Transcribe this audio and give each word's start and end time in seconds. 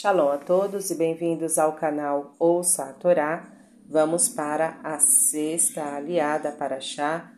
Shalom 0.00 0.28
a 0.28 0.38
todos 0.38 0.92
e 0.92 0.94
bem-vindos 0.94 1.58
ao 1.58 1.72
canal 1.72 2.32
Ouça 2.38 2.84
a 2.84 2.92
Torá. 2.92 3.50
Vamos 3.84 4.28
para 4.28 4.78
a 4.84 5.00
sexta 5.00 5.82
aliada 5.96 6.52
para 6.52 6.80
Chá 6.80 7.32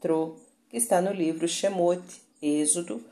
Tro, 0.00 0.40
que 0.70 0.78
está 0.78 1.02
no 1.02 1.12
livro 1.12 1.46
Shemot, 1.46 2.02
Êxodo, 2.40 3.04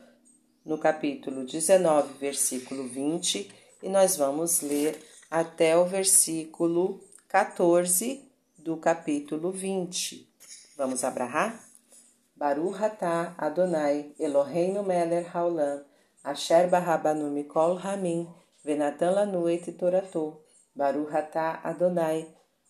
no 0.65 0.79
capítulo 0.79 1.45
19, 1.45 2.17
versículo 2.17 2.87
20, 2.87 3.47
e 3.83 3.89
nós 3.89 4.17
vamos 4.17 4.61
ler 4.61 4.99
até 5.29 5.77
o 5.77 5.85
versículo 5.85 6.99
14 7.27 8.27
do 8.57 8.75
capítulo 8.77 9.51
20. 9.51 10.27
Vamos 10.75 11.03
abrahar? 11.03 11.63
Baruch 12.35 12.83
atah 12.83 13.35
Adonai 13.37 14.15
Eloheinu 14.19 14.81
melech 14.81 15.29
haolam 15.31 15.83
Asher 16.23 16.67
barabanu 16.67 17.29
mikol 17.29 17.75
ramin 17.75 18.27
Venatan 18.63 19.11
lanu 19.11 19.49
et 19.49 19.65
Baruch 20.75 21.13
atah 21.13 21.61
Adonai 21.63 22.27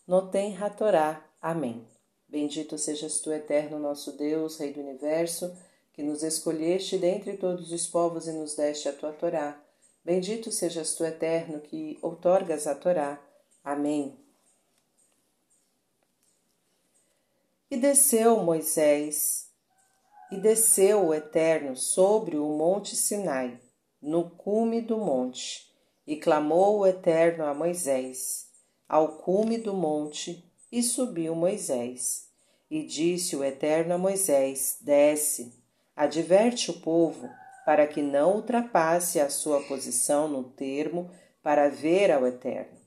Noten 0.08 0.54
hatorá. 0.58 1.24
Amém. 1.42 1.88
Bendito 2.28 2.78
sejas 2.78 3.22
tu, 3.22 3.32
eterno 3.32 3.80
nosso 3.80 4.12
Deus, 4.18 4.58
Rei 4.58 4.74
do 4.74 4.82
Universo, 4.82 5.56
que 5.94 6.04
nos 6.04 6.24
escolheste 6.24 6.98
dentre 6.98 7.38
todos 7.38 7.72
os 7.72 7.88
povos 7.88 8.28
e 8.28 8.34
nos 8.34 8.56
deste 8.56 8.90
a 8.90 8.94
tua 8.94 9.14
Torá. 9.14 9.58
Bendito 10.04 10.52
sejas 10.52 10.96
tu, 10.96 11.06
eterno, 11.06 11.62
que 11.62 11.98
outorgas 12.02 12.68
a 12.68 12.76
Torá. 12.76 13.22
Amém. 13.64 14.18
E 17.72 17.78
desceu 17.78 18.38
Moisés, 18.38 19.50
e 20.32 20.38
desceu 20.38 21.08
o 21.08 21.14
Eterno 21.14 21.76
sobre 21.76 22.38
o 22.38 22.46
monte 22.46 22.96
Sinai, 22.96 23.60
no 24.02 24.30
cume 24.32 24.82
do 24.82 24.98
monte, 24.98 25.73
e 26.06 26.16
clamou 26.16 26.80
o 26.80 26.88
Eterno 26.88 27.46
a 27.46 27.54
Moisés, 27.54 28.48
ao 28.88 29.18
cume 29.18 29.58
do 29.58 29.74
monte, 29.74 30.44
e 30.72 30.82
subiu 30.82 31.36
Moisés. 31.36 32.28
E 32.70 32.84
disse 32.84 33.36
o 33.36 33.44
Eterno 33.44 33.94
a 33.94 33.98
Moisés: 33.98 34.78
Desce, 34.82 35.54
adverte 35.96 36.72
o 36.72 36.80
povo, 36.80 37.30
para 37.66 37.88
que 37.88 38.02
não 38.02 38.36
ultrapasse 38.36 39.20
a 39.20 39.30
sua 39.30 39.62
posição 39.64 40.28
no 40.28 40.44
termo 40.44 41.10
para 41.42 41.70
ver 41.70 42.12
ao 42.12 42.26
Eterno, 42.26 42.78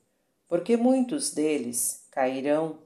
porque 0.47 0.75
muitos 0.75 1.31
deles 1.31 2.05
cairão. 2.11 2.79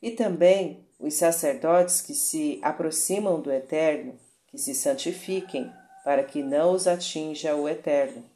E 0.00 0.10
também 0.10 0.88
os 0.98 1.14
sacerdotes 1.14 2.00
que 2.00 2.14
se 2.14 2.58
aproximam 2.62 3.40
do 3.40 3.52
Eterno, 3.52 4.18
que 4.48 4.58
se 4.58 4.74
santifiquem, 4.74 5.70
para 6.04 6.24
que 6.24 6.42
não 6.42 6.72
os 6.72 6.86
atinja 6.88 7.54
o 7.54 7.68
Eterno. 7.68 8.31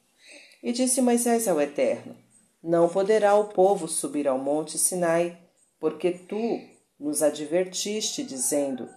E 0.67 0.73
disse 0.73 1.01
Moisés 1.01 1.47
ao 1.47 1.61
Eterno: 1.61 2.17
Não 2.61 2.89
poderá 2.89 3.37
o 3.37 3.45
povo 3.45 3.87
subir 3.87 4.27
ao 4.27 4.37
monte 4.37 4.77
Sinai, 4.77 5.39
porque 5.79 6.11
tu 6.11 6.59
nos 6.99 7.23
advertiste, 7.23 8.25
dizendo: 8.25 8.89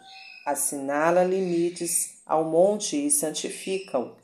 Assinala 0.47 1.23
limites 1.23 2.23
ao 2.25 2.43
monte 2.43 3.05
e 3.05 3.11
santifica-o. 3.11 4.15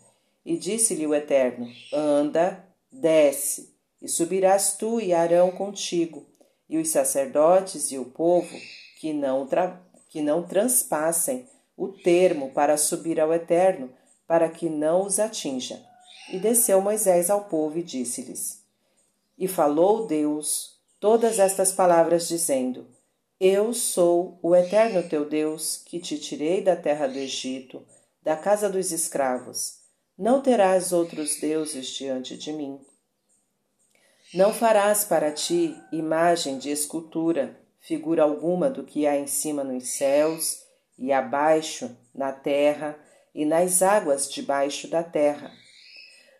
E 0.44 0.58
disse-lhe 0.58 1.06
o 1.06 1.14
Eterno: 1.14 1.68
Anda, 1.94 2.66
desce, 2.92 3.76
e 4.02 4.08
subirás 4.08 4.76
tu 4.76 5.00
e 5.00 5.14
Arão 5.14 5.52
contigo, 5.52 6.26
e 6.68 6.80
os 6.80 6.90
sacerdotes 6.90 7.92
e 7.92 8.00
o 8.00 8.06
povo 8.06 8.58
que 9.00 9.14
não, 9.14 9.48
que 10.10 10.20
não 10.20 10.42
transpassem 10.42 11.48
o 11.78 11.90
termo 11.90 12.50
para 12.54 12.76
subir 12.76 13.20
ao 13.20 13.32
Eterno, 13.32 13.92
para 14.26 14.50
que 14.50 14.68
não 14.68 15.06
os 15.06 15.20
atinja. 15.20 15.80
E 16.30 16.40
desceu 16.40 16.82
Moisés 16.82 17.30
ao 17.30 17.46
povo 17.46 17.78
e 17.78 17.84
disse-lhes: 17.84 18.64
E 19.38 19.48
falou 19.48 20.08
Deus 20.08 20.80
todas 21.00 21.38
estas 21.38 21.72
palavras, 21.72 22.28
dizendo: 22.28 22.88
Eu 23.40 23.74
sou 23.74 24.40
o 24.42 24.56
eterno 24.56 25.08
teu 25.08 25.26
Deus, 25.26 25.82
que 25.86 26.00
te 26.00 26.18
tirei 26.18 26.64
da 26.64 26.76
terra 26.76 27.08
do 27.08 27.18
Egito, 27.18 27.86
da 28.24 28.36
casa 28.36 28.68
dos 28.70 28.92
escravos. 28.92 29.80
Não 30.18 30.42
terás 30.42 30.92
outros 30.92 31.40
deuses 31.40 31.88
diante 31.88 32.38
de 32.38 32.52
mim. 32.52 32.80
Não 34.34 34.54
farás 34.54 35.04
para 35.04 35.32
ti 35.32 35.76
imagem 35.92 36.58
de 36.58 36.72
escultura, 36.72 37.60
figura 37.80 38.24
alguma 38.24 38.70
do 38.70 38.84
que 38.84 39.06
há 39.06 39.16
em 39.16 39.28
cima 39.28 39.64
nos 39.64 39.90
céus, 39.90 40.64
e 40.98 41.12
abaixo 41.12 41.96
na 42.14 42.32
terra, 42.32 42.98
e 43.34 43.46
nas 43.46 43.82
águas 43.82 44.32
debaixo 44.32 44.88
da 44.88 45.04
terra 45.04 45.52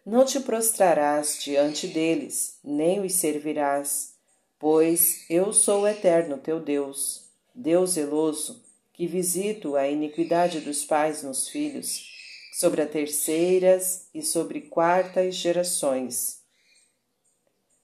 não 0.06 0.24
te 0.24 0.40
prostrarás 0.40 1.40
diante 1.42 1.88
deles, 1.88 2.60
nem 2.64 3.00
os 3.00 3.14
servirás, 3.14 4.14
pois 4.60 5.26
eu 5.30 5.52
sou 5.52 5.82
o 5.82 5.88
eterno 5.88 6.38
teu 6.38 6.60
Deus, 6.60 7.26
Deus 7.56 7.92
zeloso, 7.92 8.64
que 8.94 9.08
visito 9.08 9.76
a 9.76 9.88
iniquidade 9.88 10.62
dos 10.62 10.86
pais 10.86 11.24
nos 11.24 11.50
filhos, 11.50 12.14
sobre 12.60 12.82
as 12.82 12.92
terceiras 12.92 14.08
e 14.14 14.22
sobre 14.22 14.62
quartas 14.62 15.36
gerações, 15.36 16.40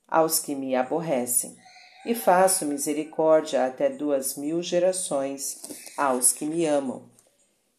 aos 0.07 0.39
que 0.39 0.53
me 0.53 0.75
aborrecem, 0.75 1.57
e 2.05 2.13
faço 2.15 2.65
misericórdia 2.65 3.65
até 3.65 3.89
duas 3.89 4.35
mil 4.35 4.61
gerações 4.61 5.61
aos 5.97 6.31
que 6.31 6.45
me 6.45 6.65
amam 6.65 7.09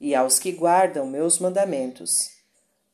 e 0.01 0.15
aos 0.15 0.39
que 0.39 0.53
guardam 0.53 1.07
meus 1.07 1.39
mandamentos. 1.39 2.42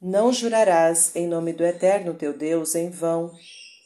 Não 0.01 0.33
jurarás 0.33 1.11
em 1.17 1.27
nome 1.27 1.53
do 1.53 1.65
Eterno 1.65 2.15
teu 2.15 2.33
Deus 2.33 2.77
em 2.77 2.89
vão, 2.89 3.35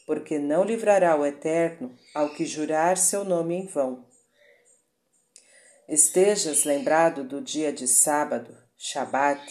porque 0.05 0.37
não 0.37 0.63
livrará 0.63 1.15
o 1.15 1.25
Eterno 1.25 1.97
ao 2.13 2.29
que 2.29 2.45
jurar 2.45 2.97
seu 2.97 3.25
nome 3.25 3.55
em 3.55 3.65
vão. 3.65 4.05
Estejas 5.89 6.65
lembrado 6.65 7.23
do 7.23 7.41
dia 7.41 7.73
de 7.73 7.87
sábado, 7.87 8.55
Shabat, 8.77 9.41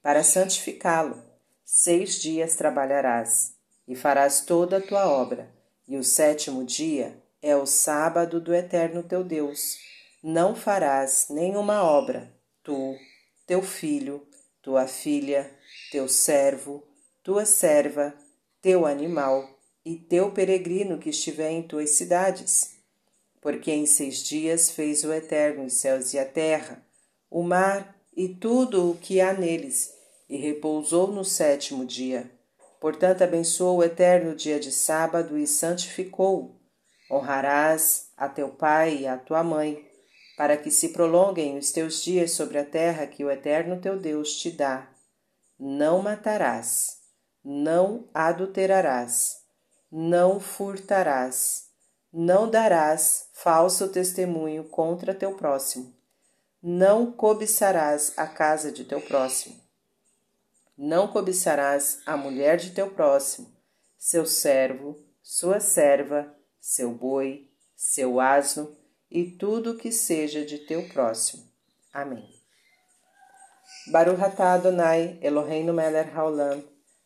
para 0.00 0.22
santificá-lo. 0.22 1.20
Seis 1.64 2.22
dias 2.22 2.54
trabalharás, 2.54 3.56
e 3.88 3.96
farás 3.96 4.42
toda 4.42 4.76
a 4.76 4.80
tua 4.80 5.08
obra, 5.08 5.52
e 5.88 5.96
o 5.96 6.04
sétimo 6.04 6.64
dia 6.64 7.20
é 7.42 7.56
o 7.56 7.66
sábado 7.66 8.40
do 8.40 8.54
Eterno 8.54 9.02
teu 9.02 9.24
Deus. 9.24 9.78
Não 10.22 10.54
farás 10.54 11.26
nenhuma 11.28 11.82
obra, 11.82 12.32
tu, 12.62 12.96
teu 13.46 13.60
filho, 13.60 14.24
tua 14.64 14.86
filha, 14.86 15.50
teu 15.92 16.08
servo, 16.08 16.82
tua 17.22 17.44
serva, 17.44 18.14
teu 18.62 18.86
animal 18.86 19.46
e 19.84 19.94
teu 19.94 20.32
peregrino 20.32 20.96
que 20.96 21.10
estiver 21.10 21.50
em 21.50 21.62
tuas 21.62 21.90
cidades. 21.90 22.70
Porque 23.42 23.70
em 23.70 23.84
seis 23.84 24.24
dias 24.24 24.70
fez 24.70 25.04
o 25.04 25.12
Eterno 25.12 25.66
os 25.66 25.74
céus 25.74 26.14
e 26.14 26.18
a 26.18 26.24
terra, 26.24 26.82
o 27.30 27.42
mar 27.42 27.94
e 28.16 28.26
tudo 28.26 28.90
o 28.90 28.96
que 28.96 29.20
há 29.20 29.34
neles, 29.34 29.92
e 30.30 30.38
repousou 30.38 31.08
no 31.08 31.26
sétimo 31.26 31.84
dia. 31.84 32.30
Portanto, 32.80 33.22
abençoou 33.22 33.78
o 33.78 33.84
Eterno 33.84 34.30
o 34.30 34.34
dia 34.34 34.58
de 34.58 34.72
sábado 34.72 35.36
e 35.36 35.46
santificou-o. 35.46 36.58
Honrarás 37.10 38.08
a 38.16 38.30
teu 38.30 38.48
pai 38.48 39.00
e 39.00 39.06
a 39.06 39.18
tua 39.18 39.44
mãe, 39.44 39.86
para 40.36 40.56
que 40.56 40.70
se 40.70 40.90
prolonguem 40.90 41.56
os 41.56 41.70
teus 41.70 42.02
dias 42.02 42.32
sobre 42.32 42.58
a 42.58 42.64
terra 42.64 43.06
que 43.06 43.24
o 43.24 43.30
Eterno 43.30 43.80
teu 43.80 43.98
Deus 43.98 44.36
te 44.36 44.50
dá. 44.50 44.88
Não 45.58 46.02
matarás, 46.02 46.98
não 47.44 48.08
adulterarás, 48.12 49.42
não 49.90 50.40
furtarás, 50.40 51.68
não 52.12 52.50
darás 52.50 53.28
falso 53.32 53.88
testemunho 53.88 54.64
contra 54.64 55.14
teu 55.14 55.34
próximo, 55.34 55.94
não 56.62 57.12
cobiçarás 57.12 58.12
a 58.16 58.26
casa 58.26 58.72
de 58.72 58.84
teu 58.84 59.00
próximo, 59.00 59.60
não 60.76 61.06
cobiçarás 61.06 62.00
a 62.04 62.16
mulher 62.16 62.56
de 62.56 62.70
teu 62.70 62.90
próximo, 62.90 63.52
seu 63.96 64.26
servo, 64.26 64.98
sua 65.22 65.60
serva, 65.60 66.34
seu 66.60 66.90
boi, 66.90 67.48
seu 67.76 68.18
asno, 68.18 68.76
e 69.14 69.30
tudo 69.30 69.76
que 69.76 69.92
seja 69.92 70.44
de 70.44 70.58
teu 70.58 70.88
próximo. 70.88 71.44
Amém. 71.92 72.28
Baruch 73.92 74.20
atah 74.20 74.54
Adonai, 74.54 75.20
Eloheinu 75.22 75.72
melech 75.72 76.10
haolam, 76.10 76.60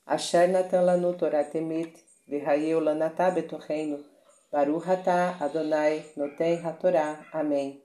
asher 0.07 0.49
natan 0.49 0.87
lanu 0.87 1.13
Torah 1.19 1.45
temit, 1.45 1.95
v'hayeu 2.27 2.81
lanatah 2.81 3.31
betocheinu, 3.31 4.03
Baruch 4.51 4.89
atah 4.89 5.37
Adonai, 5.39 6.11
noten 6.17 6.65
hatorá. 6.65 7.27
Amém. 7.31 7.85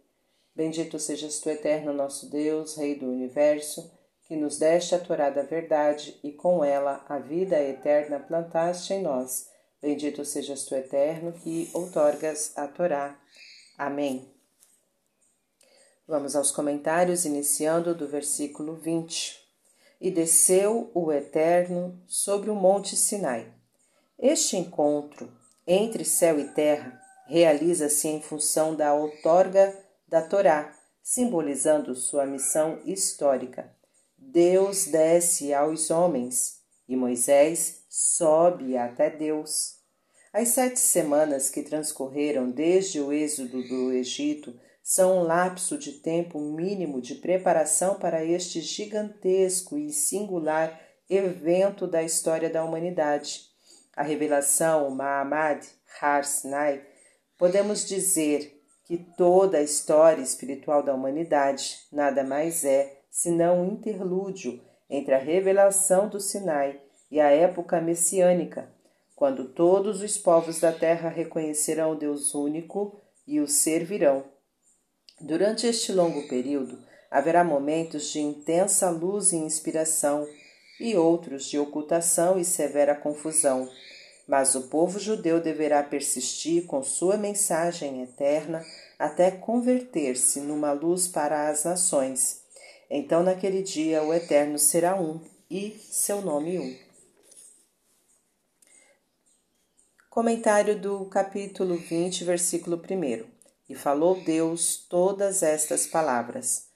Bendito 0.55 0.97
sejas 0.97 1.41
tu, 1.41 1.49
eterno 1.49 1.91
nosso 1.91 2.29
Deus, 2.29 2.77
Rei 2.77 2.95
do 2.95 3.07
Universo, 3.07 3.91
que 4.25 4.37
nos 4.37 4.57
deste 4.57 4.95
a 4.95 4.99
Torá 4.99 5.29
da 5.31 5.41
verdade 5.41 6.17
e 6.23 6.31
com 6.31 6.63
ela 6.63 7.03
a 7.09 7.19
vida 7.19 7.61
eterna 7.61 8.21
plantaste 8.21 8.93
em 8.93 9.01
nós. 9.01 9.49
Bendito 9.81 10.23
sejas 10.23 10.63
tu, 10.63 10.75
eterno, 10.75 11.33
que 11.33 11.69
outorgas 11.73 12.53
a 12.55 12.67
Torá. 12.67 13.19
Amém. 13.77 14.31
Vamos 16.07 16.35
aos 16.35 16.51
comentários, 16.51 17.25
iniciando 17.25 17.95
do 17.95 18.07
versículo 18.07 18.75
20. 18.75 19.41
e 20.01 20.11
desceu 20.11 20.91
o 20.93 21.13
Eterno 21.13 21.97
sobre 22.07 22.49
o 22.49 22.55
monte 22.55 22.97
Sinai. 22.97 23.53
Este 24.19 24.57
encontro 24.57 25.31
entre 25.65 26.03
céu 26.03 26.37
e 26.37 26.49
terra 26.49 27.01
realiza-se 27.25 28.09
em 28.09 28.21
função 28.21 28.75
da 28.75 28.93
outorga 28.93 29.73
da 30.05 30.21
Torá, 30.21 30.77
simbolizando 31.01 31.95
sua 31.95 32.25
missão 32.25 32.81
histórica. 32.83 33.73
Deus 34.17 34.87
desce 34.87 35.53
aos 35.53 35.89
homens 35.89 36.61
e 36.85 36.97
Moisés 36.97 37.85
sobe 37.87 38.75
até 38.75 39.09
Deus. 39.09 39.77
As 40.33 40.47
sete 40.47 40.79
semanas 40.79 41.51
que 41.51 41.61
transcorreram 41.61 42.49
desde 42.49 42.99
o 42.99 43.13
êxodo 43.13 43.61
do 43.67 43.91
Egito 43.91 44.59
são 44.81 45.19
um 45.19 45.21
lapso 45.21 45.77
de 45.77 45.91
tempo 45.91 46.39
mínimo 46.39 46.99
de 46.99 47.13
preparação 47.13 47.99
para 47.99 48.25
este 48.25 48.59
gigantesco 48.59 49.77
e 49.77 49.93
singular 49.93 50.81
evento 51.07 51.85
da 51.85 52.01
história 52.01 52.49
da 52.49 52.63
humanidade. 52.63 53.41
A 53.95 54.01
revelação 54.01 54.89
Mahamad 54.89 55.67
Har 56.01 56.25
Sinai, 56.25 56.83
podemos 57.37 57.85
dizer 57.85 58.59
que 58.85 58.97
toda 58.97 59.59
a 59.59 59.63
história 59.63 60.23
espiritual 60.23 60.81
da 60.81 60.95
humanidade 60.95 61.77
nada 61.91 62.23
mais 62.23 62.65
é 62.65 63.03
senão 63.11 63.61
um 63.61 63.73
interlúdio 63.73 64.59
entre 64.89 65.13
a 65.13 65.19
revelação 65.19 66.09
do 66.09 66.19
Sinai 66.19 66.81
e 67.11 67.19
a 67.19 67.29
época 67.29 67.79
messiânica, 67.79 68.73
quando 69.15 69.49
todos 69.49 70.01
os 70.01 70.17
povos 70.17 70.59
da 70.59 70.71
terra 70.71 71.09
reconhecerão 71.09 71.91
o 71.91 71.95
Deus 71.95 72.33
único 72.33 72.99
e 73.27 73.39
o 73.39 73.47
servirão. 73.47 74.25
Durante 75.21 75.67
este 75.67 75.91
longo 75.91 76.27
período, 76.27 76.77
haverá 77.09 77.43
momentos 77.43 78.11
de 78.11 78.19
intensa 78.19 78.89
luz 78.89 79.31
e 79.31 79.37
inspiração 79.37 80.27
e 80.79 80.95
outros 80.95 81.45
de 81.45 81.59
ocultação 81.59 82.39
e 82.39 82.43
severa 82.43 82.95
confusão. 82.95 83.69
Mas 84.27 84.55
o 84.55 84.63
povo 84.63 84.99
judeu 84.99 85.39
deverá 85.39 85.83
persistir 85.83 86.65
com 86.65 86.81
sua 86.81 87.17
mensagem 87.17 88.01
eterna 88.01 88.65
até 88.97 89.29
converter-se 89.29 90.39
numa 90.39 90.71
luz 90.71 91.07
para 91.07 91.49
as 91.49 91.65
nações. 91.65 92.41
Então, 92.89 93.23
naquele 93.23 93.61
dia, 93.61 94.03
o 94.03 94.13
Eterno 94.13 94.57
será 94.57 94.95
um 94.99 95.19
e 95.49 95.71
seu 95.89 96.21
nome 96.21 96.59
um. 96.59 96.92
Comentário 100.13 100.77
do 100.77 101.05
capítulo 101.05 101.75
20, 101.75 102.23
versículo 102.23 102.77
1. 102.77 103.25
E 103.67 103.73
falou 103.73 104.21
Deus 104.23 104.85
todas 104.87 105.41
estas 105.41 105.87
palavras. 105.87 106.67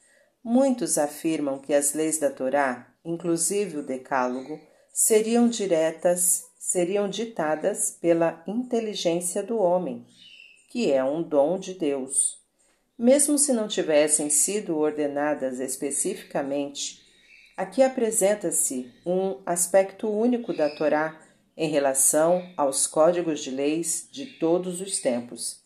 Muitos 0.44 0.98
afirmam 0.98 1.60
que 1.60 1.72
as 1.72 1.94
leis 1.94 2.18
da 2.18 2.32
Torá, 2.32 2.92
inclusive 3.06 3.78
o 3.78 3.84
Decálogo, 3.84 4.60
seriam 4.92 5.48
diretas, 5.48 6.46
seriam 6.58 7.08
ditadas 7.08 7.92
pela 8.02 8.44
inteligência 8.48 9.44
do 9.44 9.60
homem, 9.60 10.04
que 10.72 10.92
é 10.92 11.04
um 11.04 11.22
dom 11.22 11.60
de 11.60 11.76
Deus. 11.76 12.42
Mesmo 12.98 13.38
se 13.38 13.54
não 13.54 13.68
tivessem 13.68 14.32
sido 14.32 14.76
ordenadas 14.76 15.60
especificamente, 15.60 17.04
aqui 17.56 17.84
apresenta-se 17.84 18.92
um 19.06 19.38
aspecto 19.46 20.10
único 20.10 20.58
da 20.58 20.76
Torá 20.76 21.27
em 21.58 21.70
relação 21.70 22.48
aos 22.56 22.86
códigos 22.86 23.42
de 23.42 23.52
leis 23.52 24.08
de 24.12 24.26
todos 24.26 24.80
os 24.80 25.00
tempos 25.00 25.66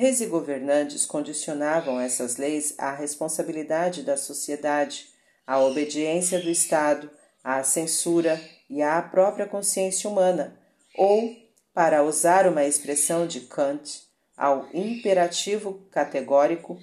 Reis 0.00 0.20
e 0.20 0.26
governantes 0.26 1.04
condicionavam 1.04 1.98
essas 1.98 2.36
leis 2.36 2.72
à 2.78 2.94
responsabilidade 2.94 4.04
da 4.04 4.16
sociedade, 4.16 5.08
à 5.44 5.58
obediência 5.58 6.40
do 6.40 6.48
Estado, 6.48 7.10
à 7.42 7.64
censura 7.64 8.40
e 8.70 8.80
à 8.80 9.02
própria 9.02 9.44
consciência 9.44 10.08
humana, 10.08 10.56
ou, 10.94 11.34
para 11.74 12.04
usar 12.04 12.46
uma 12.46 12.64
expressão 12.64 13.26
de 13.26 13.40
Kant, 13.40 14.04
ao 14.36 14.68
imperativo 14.72 15.84
categórico. 15.90 16.78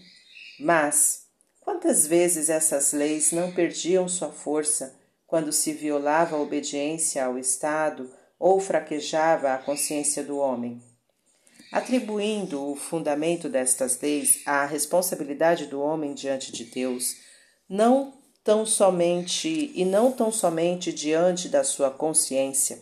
Mas, 0.60 1.28
quantas 1.62 2.06
vezes 2.06 2.50
essas 2.50 2.92
leis 2.92 3.32
não 3.32 3.54
perdiam 3.54 4.10
sua 4.10 4.34
força 4.34 4.94
quando 5.26 5.54
se 5.54 5.72
violava 5.72 6.36
a 6.36 6.42
obediência 6.42 7.24
ao 7.24 7.38
Estado 7.38 8.12
ou 8.40 8.60
fraquejava 8.60 9.54
a 9.54 9.58
consciência 9.58 10.24
do 10.24 10.38
homem? 10.38 10.82
atribuindo 11.76 12.72
o 12.72 12.76
fundamento 12.76 13.50
destas 13.50 14.00
leis 14.00 14.42
à 14.46 14.66
responsabilidade 14.66 15.66
do 15.66 15.82
homem 15.82 16.14
diante 16.14 16.50
de 16.50 16.64
Deus, 16.64 17.18
não 17.68 18.14
tão 18.46 18.66
somente 18.66 19.74
e 19.76 19.84
não 19.84 20.10
tão 20.10 20.32
somente 20.32 20.94
diante 20.94 21.50
da 21.50 21.66
sua 21.66 21.92
consciência. 21.92 22.82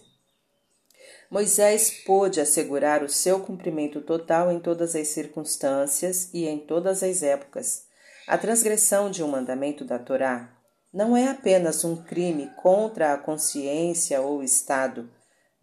Moisés 1.32 1.90
pôde 2.06 2.40
assegurar 2.40 3.02
o 3.02 3.10
seu 3.10 3.40
cumprimento 3.40 4.00
total 4.00 4.52
em 4.52 4.60
todas 4.60 4.96
as 4.96 5.08
circunstâncias 5.08 6.30
e 6.32 6.46
em 6.46 6.60
todas 6.60 7.02
as 7.02 7.24
épocas. 7.24 7.86
A 8.28 8.38
transgressão 8.38 9.10
de 9.10 9.24
um 9.24 9.28
mandamento 9.28 9.84
da 9.84 9.98
Torá 9.98 10.56
não 10.94 11.18
é 11.18 11.30
apenas 11.30 11.84
um 11.84 11.96
crime 11.96 12.52
contra 12.62 13.14
a 13.14 13.18
consciência 13.18 14.22
ou 14.22 14.44
Estado, 14.44 15.10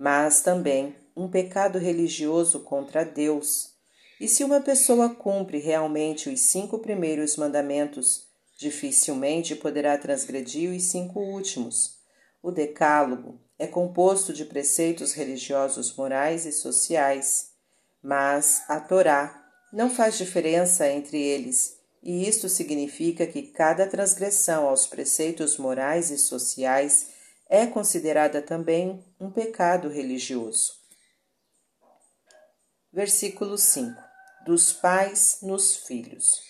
mas 0.01 0.41
também 0.41 0.97
um 1.15 1.29
pecado 1.29 1.79
religioso 1.79 2.61
contra 2.61 3.05
Deus. 3.05 3.75
E 4.19 4.27
se 4.27 4.43
uma 4.43 4.59
pessoa 4.59 5.11
cumpre 5.11 5.59
realmente 5.59 6.31
os 6.31 6.41
cinco 6.41 6.79
primeiros 6.79 7.37
mandamentos, 7.37 8.27
dificilmente 8.57 9.55
poderá 9.55 9.99
transgredir 9.99 10.75
os 10.75 10.85
cinco 10.85 11.21
últimos. 11.21 11.99
O 12.43 12.51
Decálogo 12.51 13.39
é 13.59 13.67
composto 13.67 14.33
de 14.33 14.47
preceitos 14.47 15.13
religiosos, 15.13 15.95
morais 15.95 16.47
e 16.47 16.53
sociais, 16.53 17.51
mas 18.03 18.63
a 18.69 18.81
Torá 18.81 19.53
não 19.71 19.91
faz 19.91 20.17
diferença 20.17 20.89
entre 20.89 21.21
eles, 21.21 21.77
e 22.03 22.27
isto 22.27 22.49
significa 22.49 23.27
que 23.27 23.43
cada 23.43 23.87
transgressão 23.87 24.67
aos 24.67 24.87
preceitos 24.87 25.59
morais 25.59 26.11
e 26.11 26.17
sociais 26.17 27.20
é 27.51 27.67
considerada 27.67 28.41
também 28.41 29.05
um 29.19 29.29
pecado 29.29 29.89
religioso. 29.89 30.73
Versículo 32.93 33.59
5: 33.59 34.01
Dos 34.47 34.73
pais 34.73 35.39
nos 35.43 35.77
filhos. 35.77 36.41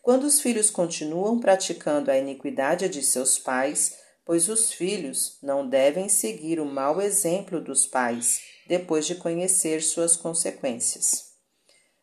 Quando 0.00 0.24
os 0.24 0.40
filhos 0.40 0.70
continuam 0.70 1.38
praticando 1.38 2.10
a 2.10 2.16
iniquidade 2.16 2.88
de 2.88 3.02
seus 3.02 3.38
pais, 3.38 3.94
pois 4.24 4.48
os 4.48 4.72
filhos 4.72 5.38
não 5.42 5.68
devem 5.68 6.08
seguir 6.08 6.58
o 6.58 6.64
mau 6.64 6.98
exemplo 7.00 7.60
dos 7.60 7.86
pais, 7.86 8.40
depois 8.66 9.06
de 9.06 9.16
conhecer 9.16 9.82
suas 9.82 10.16
consequências. 10.16 11.28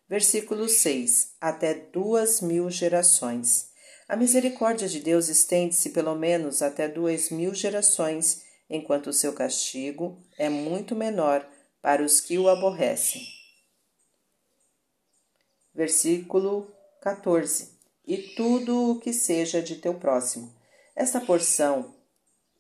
Versículo 0.08 0.70
6: 0.70 1.32
Até 1.42 1.74
duas 1.74 2.42
mil 2.42 2.70
gerações. 2.70 3.74
A 4.08 4.16
misericórdia 4.16 4.88
de 4.88 5.00
Deus 5.00 5.30
estende-se 5.30 5.90
pelo 5.90 6.16
menos 6.16 6.62
até 6.62 6.88
duas 6.88 7.30
mil 7.30 7.54
gerações, 7.54 8.44
enquanto 8.70 9.08
o 9.08 9.14
seu 9.14 9.34
castigo 9.34 10.22
é 10.38 10.50
muito 10.50 10.96
menor 10.96 11.48
para 11.82 12.04
os 12.04 12.20
que 12.20 12.38
o 12.38 12.48
aborrecem 12.50 13.36
versículo 15.76 16.72
14: 17.02 17.78
E 18.08 18.18
tudo 18.18 18.92
o 18.92 19.00
que 19.00 19.12
seja 19.12 19.62
de 19.62 19.76
teu 19.76 19.96
próximo. 19.96 20.56
Esta 20.96 21.20
porção 21.20 21.94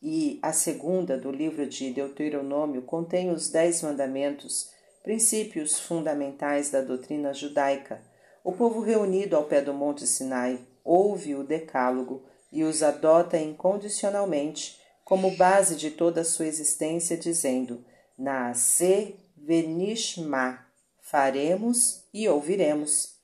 e 0.01 0.37
a 0.41 0.51
segunda 0.51 1.17
do 1.17 1.31
livro 1.31 1.65
de 1.65 1.91
Deuteronômio 1.91 2.81
contém 2.81 3.31
os 3.31 3.49
Dez 3.49 3.81
Mandamentos, 3.81 4.69
princípios 5.01 5.79
fundamentais 5.79 6.69
da 6.69 6.81
doutrina 6.81 7.33
judaica. 7.33 8.01
O 8.43 8.51
povo 8.51 8.81
reunido 8.81 9.35
ao 9.35 9.45
pé 9.45 9.61
do 9.61 9.73
Monte 9.73 10.05
Sinai 10.05 10.59
ouve 10.85 11.35
o 11.35 11.43
Decálogo 11.43 12.23
e 12.51 12.63
os 12.63 12.83
adota 12.83 13.37
incondicionalmente 13.37 14.79
como 15.03 15.35
base 15.35 15.75
de 15.75 15.91
toda 15.91 16.21
a 16.21 16.25
sua 16.25 16.45
existência, 16.45 17.17
dizendo: 17.17 17.83
Naase 18.17 19.15
venishma, 19.35 20.65
faremos 21.01 22.05
e 22.13 22.29
ouviremos. 22.29 23.15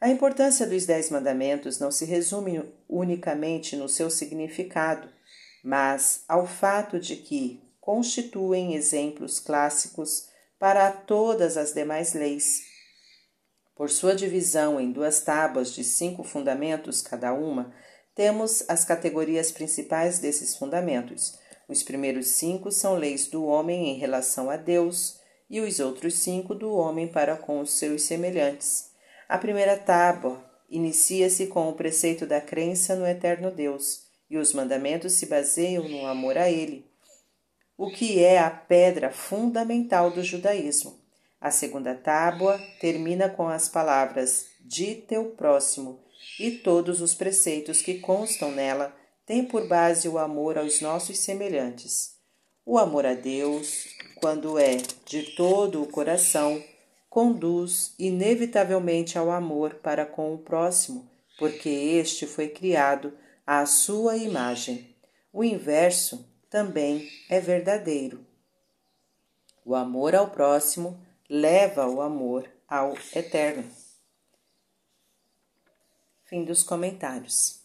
A 0.00 0.08
importância 0.08 0.66
dos 0.66 0.84
Dez 0.84 1.10
Mandamentos 1.10 1.78
não 1.78 1.90
se 1.90 2.04
resume 2.04 2.62
unicamente 2.88 3.76
no 3.76 3.88
seu 3.88 4.10
significado, 4.10 5.08
mas 5.62 6.24
ao 6.28 6.46
fato 6.46 6.98
de 6.98 7.16
que 7.16 7.62
constituem 7.80 8.74
exemplos 8.74 9.38
clássicos 9.38 10.28
para 10.58 10.90
todas 10.90 11.56
as 11.56 11.72
demais 11.72 12.14
leis. 12.14 12.71
Por 13.82 13.90
sua 13.90 14.14
divisão 14.14 14.80
em 14.80 14.92
duas 14.92 15.22
tábuas 15.22 15.74
de 15.74 15.82
cinco 15.82 16.22
fundamentos 16.22 17.02
cada 17.02 17.34
uma, 17.34 17.74
temos 18.14 18.62
as 18.68 18.84
categorias 18.84 19.50
principais 19.50 20.20
desses 20.20 20.56
fundamentos. 20.56 21.36
Os 21.68 21.82
primeiros 21.82 22.28
cinco 22.28 22.70
são 22.70 22.94
leis 22.94 23.26
do 23.26 23.44
homem 23.44 23.88
em 23.88 23.98
relação 23.98 24.48
a 24.48 24.56
Deus, 24.56 25.18
e 25.50 25.60
os 25.60 25.80
outros 25.80 26.14
cinco 26.14 26.54
do 26.54 26.72
homem 26.72 27.08
para 27.08 27.36
com 27.36 27.58
os 27.58 27.72
seus 27.72 28.02
semelhantes. 28.02 28.92
A 29.28 29.36
primeira 29.36 29.76
tábua 29.76 30.40
inicia-se 30.70 31.48
com 31.48 31.68
o 31.68 31.72
preceito 31.72 32.24
da 32.24 32.40
crença 32.40 32.94
no 32.94 33.04
eterno 33.04 33.50
Deus, 33.50 34.04
e 34.30 34.38
os 34.38 34.52
mandamentos 34.52 35.14
se 35.14 35.26
baseiam 35.26 35.88
no 35.88 36.06
amor 36.06 36.38
a 36.38 36.48
Ele, 36.48 36.88
o 37.76 37.90
que 37.90 38.22
é 38.22 38.38
a 38.38 38.48
pedra 38.48 39.10
fundamental 39.10 40.12
do 40.12 40.22
judaísmo. 40.22 41.01
A 41.42 41.50
segunda 41.50 41.92
tábua 41.92 42.56
termina 42.80 43.28
com 43.28 43.48
as 43.48 43.68
palavras 43.68 44.46
de 44.60 44.94
teu 44.94 45.30
próximo, 45.30 45.98
e 46.38 46.52
todos 46.52 47.00
os 47.00 47.16
preceitos 47.16 47.82
que 47.82 47.98
constam 47.98 48.52
nela 48.52 48.94
têm 49.26 49.44
por 49.44 49.66
base 49.66 50.08
o 50.08 50.18
amor 50.18 50.56
aos 50.56 50.80
nossos 50.80 51.18
semelhantes. 51.18 52.16
O 52.64 52.78
amor 52.78 53.04
a 53.04 53.14
Deus, 53.14 53.88
quando 54.20 54.56
é 54.56 54.76
de 55.04 55.34
todo 55.34 55.82
o 55.82 55.88
coração, 55.88 56.62
conduz 57.10 57.92
inevitavelmente 57.98 59.18
ao 59.18 59.28
amor 59.28 59.74
para 59.82 60.06
com 60.06 60.32
o 60.32 60.38
próximo, 60.38 61.10
porque 61.40 61.68
este 61.68 62.24
foi 62.24 62.50
criado 62.50 63.12
à 63.44 63.66
sua 63.66 64.16
imagem. 64.16 64.94
O 65.32 65.42
inverso 65.42 66.24
também 66.48 67.10
é 67.28 67.40
verdadeiro. 67.40 68.24
O 69.64 69.74
amor 69.74 70.14
ao 70.14 70.30
próximo 70.30 71.00
leva 71.34 71.88
o 71.88 72.02
amor 72.02 72.46
ao 72.68 72.94
eterno. 73.16 73.64
Fim 76.26 76.44
dos 76.44 76.62
comentários. 76.62 77.62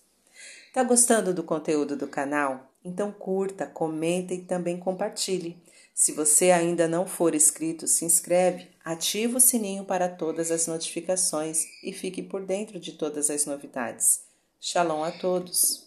Tá 0.73 0.85
gostando 0.85 1.33
do 1.33 1.43
conteúdo 1.43 1.97
do 1.97 2.07
canal? 2.07 2.71
Então 2.81 3.11
curta, 3.11 3.65
comenta 3.65 4.33
e 4.33 4.45
também 4.45 4.79
compartilhe. 4.79 5.61
Se 5.93 6.13
você 6.13 6.51
ainda 6.51 6.87
não 6.87 7.05
for 7.05 7.35
inscrito, 7.35 7.89
se 7.89 8.05
inscreve, 8.05 8.69
ativa 8.85 9.37
o 9.37 9.41
sininho 9.41 9.83
para 9.83 10.07
todas 10.07 10.49
as 10.49 10.65
notificações 10.65 11.65
e 11.83 11.91
fique 11.91 12.23
por 12.23 12.45
dentro 12.45 12.79
de 12.79 12.93
todas 12.93 13.29
as 13.29 13.45
novidades. 13.45 14.21
Shalom 14.61 15.03
a 15.03 15.11
todos! 15.11 15.86